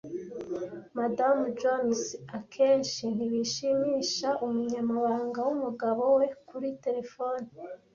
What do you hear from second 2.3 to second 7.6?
akenshi ntibishimisha umunyamabanga wumugabo we kuri terefone.